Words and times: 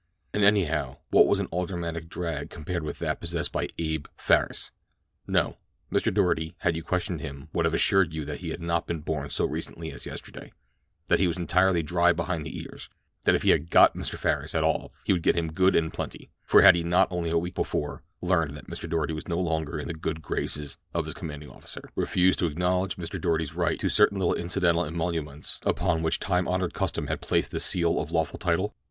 An 0.33 0.41
anyhow, 0.43 0.97
what 1.11 1.27
was 1.27 1.39
an 1.39 1.45
aldermanic 1.51 2.09
drag 2.09 2.49
compared 2.49 2.81
with 2.81 2.97
that 2.97 3.19
possessed 3.19 3.51
by 3.51 3.69
"Abe" 3.77 4.07
Farris? 4.17 4.71
No; 5.27 5.57
Mr. 5.91 6.11
Doarty, 6.11 6.55
had 6.61 6.75
you 6.75 6.81
questioned 6.81 7.21
him, 7.21 7.49
would 7.53 7.65
have 7.65 7.73
assured 7.75 8.11
you 8.11 8.25
that 8.25 8.39
he 8.39 8.49
had 8.49 8.61
not 8.63 8.87
been 8.87 9.01
born 9.01 9.29
so 9.29 9.45
recently 9.45 9.91
as 9.91 10.07
yesterday; 10.07 10.53
that 11.07 11.19
he 11.19 11.27
was 11.27 11.37
entirely 11.37 11.83
dry 11.83 12.13
behind 12.13 12.43
the 12.43 12.59
ears; 12.61 12.89
and 12.91 13.25
that 13.25 13.35
if 13.35 13.43
he 13.43 13.55
"got" 13.59 13.93
Mr. 13.95 14.15
Farris 14.17 14.55
at 14.55 14.63
all 14.63 14.91
he 15.03 15.13
would 15.13 15.21
get 15.21 15.35
him 15.35 15.51
good 15.53 15.75
and 15.75 15.93
plenty, 15.93 16.31
for 16.47 16.63
had 16.63 16.73
he 16.73 16.81
not 16.83 17.07
only 17.11 17.29
a 17.29 17.37
week 17.37 17.53
before, 17.53 18.01
learning 18.23 18.55
that 18.55 18.65
Mr. 18.65 18.89
Doarty 18.89 19.13
was 19.13 19.27
no 19.27 19.39
longer 19.39 19.77
in 19.79 19.87
the 19.87 19.93
good 19.93 20.23
graces 20.23 20.77
of 20.95 21.05
his 21.05 21.13
commanding 21.13 21.51
officer, 21.51 21.91
refused 21.93 22.39
to 22.39 22.47
acknowledge 22.47 22.95
Mr. 22.95 23.21
Doarty's 23.21 23.53
right 23.53 23.79
to 23.79 23.87
certain 23.87 24.17
little 24.17 24.33
incidental 24.33 24.83
emoluments 24.83 25.59
upon 25.61 26.01
which 26.01 26.19
time 26.19 26.47
honored 26.47 26.73
custom 26.73 27.05
had 27.05 27.21
placed 27.21 27.51
the 27.51 27.59
seal 27.59 27.99
of 28.01 28.09
lawful 28.11 28.39
title? 28.39 28.73